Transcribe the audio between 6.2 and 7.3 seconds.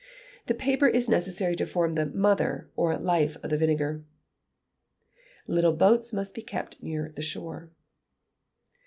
KEEP NEAR THE